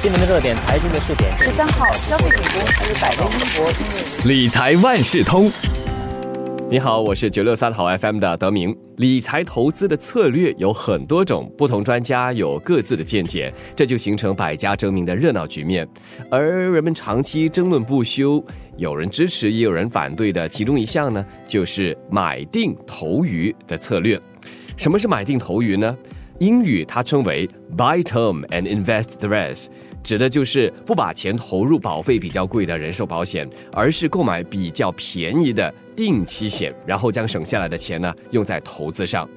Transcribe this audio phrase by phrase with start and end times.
[0.00, 1.36] 新闻的热点，财经的热点。
[1.38, 5.50] 十三号，消费品公司百威英博理财万事通。
[6.70, 8.76] 你好，我是九六三好 FM 的德明。
[8.98, 15.84] 理财投资的策略有很多种，不同专家有各自的见解，这就形成百家争鸣的热闹局面。
[16.30, 18.40] 而人们长期争论不休，
[18.76, 24.16] 有人支持，也有人反对的其中一项呢，就是买定投余的策略。
[24.76, 25.96] 什么是买定投余呢？
[26.38, 29.66] 英语它称为 buy term and invest the rest。
[30.02, 39.28] 指的就是不把钱投入保费比较贵的人寿保险，而是购买比较便宜的定期险，然后将省下来的钱呢用在投资上。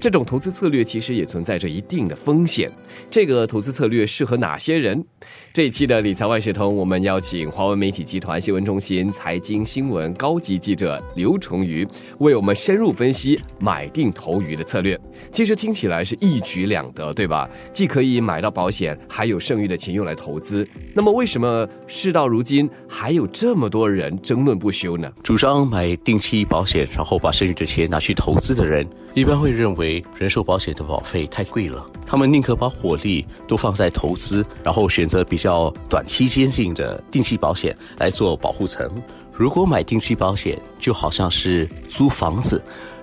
[0.00, 2.72] 这种投资策略其实也存在着一定的风险。
[3.08, 5.04] 这个投资策略适合哪些人？
[5.52, 11.86] 这一期的理财万事通，我们邀请华为媒体集团新闻中心财经新闻高级记者刘崇瑜
[12.18, 14.98] 为我们深入分析买定投余的策略。
[15.30, 17.48] 其实听起来是一举两得，对吧？
[17.72, 20.66] 既可以买到保险，还有剩余的钱用来投资。
[20.94, 25.12] 那么为什么事到如今还有这么多人争论不休呢？
[25.22, 38.90] 主张买定期保险，然后把剩余的钱拿去投资的人，一般会认为人寿保险的保费太贵了，他们宁可把火力都放在投资，然后选择比较短期间性的定期保险来做保护层。
[39.32, 42.62] 如果买定期保险，就好像是租房子。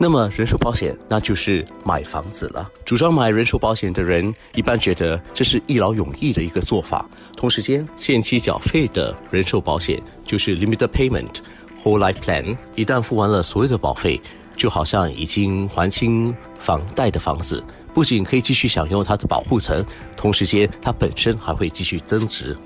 [0.00, 2.70] 那么人寿保险那就是买房子了。
[2.84, 7.04] 主张买人寿保险的人一般觉得这是一劳永逸的一个做法。
[7.36, 11.38] 同时间，限期缴费的人寿保险就是 limited payment
[11.82, 12.56] whole life plan。
[12.74, 14.20] 一旦付完了所有的保费，
[14.56, 17.62] 就好像已经还清房贷的房子，
[17.94, 19.84] 不仅可以继续享用它的保护层，
[20.16, 22.56] 同时间它本身还会继续增值。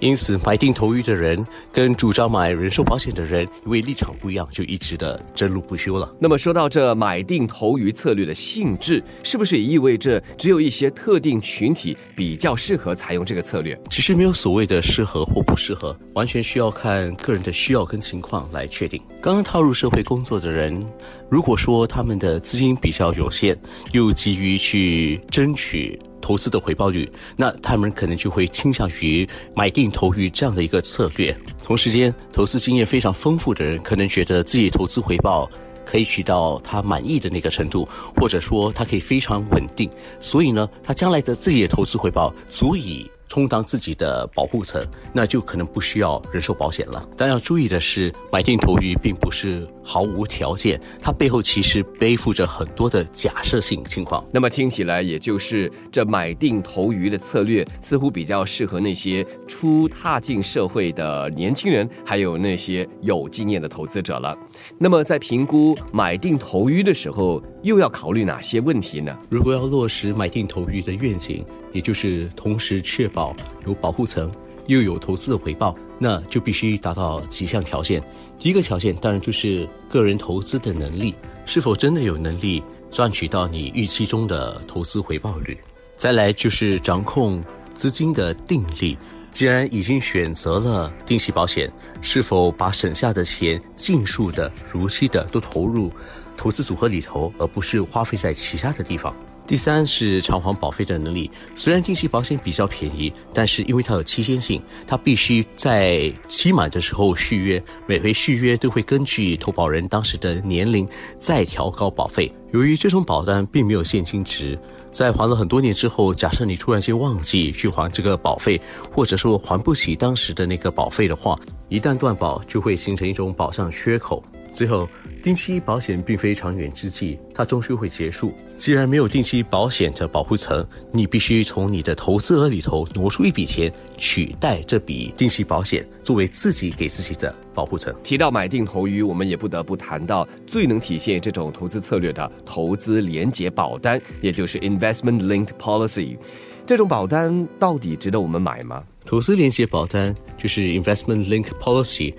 [0.00, 6.10] 因此，买定投余的人跟主张买人寿保险的人，因为立场不一样，就一直的争论不休了。
[6.18, 13.78] 那么，说到这买定投余策略的性质，是不是也意味着只有一些特定群体比较适合采用这个策略？
[13.90, 19.00] 其实没有所谓的适合或不适合，完全需要看个人的需要跟情况来确定。
[19.20, 20.82] 刚刚踏入社会工作的人，
[21.28, 23.54] 如果说他们的资金比较有限，
[23.92, 25.98] 又急于去争取。
[26.20, 31.36] 投资的回报率，那他们可能就会倾向于买定投于这样的一个策略。
[31.62, 35.50] 同时间，投资经验非常丰富的人，可能觉得自己投资回报
[35.84, 43.10] 可以取到他满意的那个程度，或者说他可以非常稳定，所以呢，他将来的自己的投资回报足以。
[43.30, 47.08] 充当自己的保护层，那就可能不需要人寿保险了。
[47.16, 54.26] 但要注意的是，买定投余并不是毫无条件，它背后其实背负着很多的假设性情况。
[54.32, 64.36] 那么听起来，也就是这买定投余的策略，似乎比较适合那些初踏进社会的年轻人，还有那些有经验的投资者了。
[64.76, 69.18] 那么在评估买定投余的时候，又要考虑哪些问题呢？
[69.28, 74.32] 如果要落实买定投余的愿景，也就是同时确保有保护层，
[74.66, 78.02] 又有投资的回报，那就必须达到几项条件。
[78.38, 85.58] 第一个条件当然就是个人投资的能力，是否真的有能力赚取到你预期中的投资回报率。
[85.96, 87.42] 再来就是掌控
[87.74, 88.96] 资金的定力，
[89.30, 91.70] 既然已经选择了定期保险，
[92.00, 95.90] 是否把省下的钱尽数的如期的都投入
[96.36, 99.14] 投资组合里头，而不是花费在其他的地方。
[99.46, 101.28] 第三是偿还保费的能力。
[101.56, 112.32] 虽然定期保险比较便宜，但是因为它有期限性，它必须在期满的时候续约，每回续约都会根据投保人当时的年龄再调高保费。
[112.52, 114.56] 由于这种保单并没有现金值，
[114.92, 118.60] 在还了很多年之后，假设你突然间忘记去还这个保费，
[118.92, 124.22] 或者说还不起当时的那个保费的话，一旦断保就会形成一种保障缺口。
[124.52, 124.88] 最后，
[125.22, 128.32] 定期保险并非长远之计，它终究会结束。
[128.58, 137.94] 既然没有定期保险的保护层，你必须从你的投资额里头挪出一笔钱，取代这笔定期保险，作为自己给自己的保护层。
[138.02, 146.18] 提到买定投余，我们也不得不谈到最能体现这种投资策略的投资连结保单，也就是 investment linked policy。
[146.66, 148.84] 这种保单到底值得我们买吗？
[149.06, 152.14] 投资连结保单就是 investment linked policy。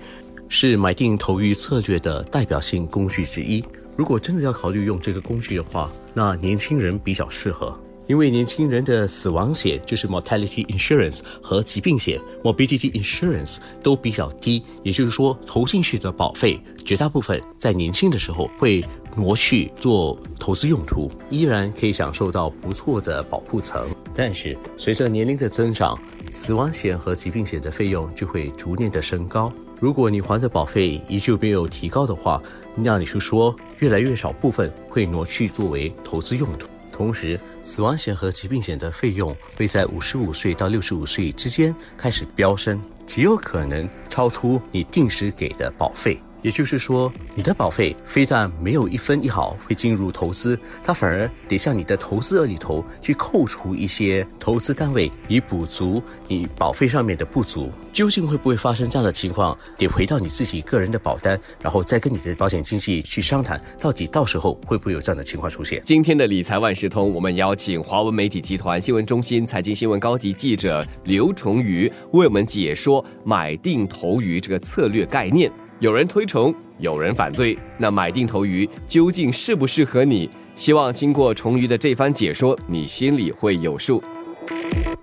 [0.48, 3.64] 是买定投余策略的代表性工具之一。
[3.96, 18.82] 如果真的要考虑用这个工具的话，那年轻人比较适合，因为年轻人的死亡险就是 mortality insurance 和疾病险 morbidity insurance 都比较低，也就是说投进去的保费绝大部分在年轻的时候会
[19.14, 23.86] 挪去做投资用途，依然可以享受到不错的保护层。
[24.14, 25.98] 但是随着年龄的增长，
[26.28, 29.52] 死亡险和疾病险的费用就会逐年的升高。
[29.82, 32.40] 如果你还的保费依旧没有提高的话，
[32.76, 36.68] 那你是说越来越少部分会挪去作为投资用途。
[36.92, 46.16] 同时，死亡险和疾病险的费用会在五十五岁到六十五岁之间开始飙升，极有可能超出你定时给的保费。
[46.42, 57.70] 也就是说，你的保费非但没有一分一毫会进入投资，它反而得向你的投资额里头去扣除一些投资单位，以补足你保费上面的不足。
[57.92, 59.56] 究竟会不会发生这样的情况？
[59.76, 65.80] 得回到你自己个人的保单，然后再跟你的保险经纪去商谈，到底到时候会不会有这样的情况出现？
[65.84, 75.52] 今天的理财万事通，我们邀请华文媒体集团新闻中心财经新闻高级记者刘崇瑜为我们解说买定投鱼这个策略概念。
[75.82, 77.58] 有人推崇，有人反对。
[77.76, 80.30] 那买定投鱼究竟适不适合你？
[80.54, 84.00] 希望经过崇鱼的这番解说，你心里会有数。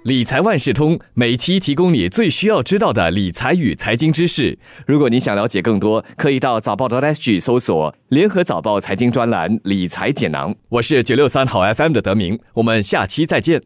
[0.04, 4.58] 理财万事通每期提供你最需要知道的理财与财经知识。
[4.88, 10.56] 如果你想了解更多，可以到早报的 SG 搜索“联合早报财经专栏理财简囊”。
[10.70, 13.62] 我是九六三好 FM 的德明，我们下期再见。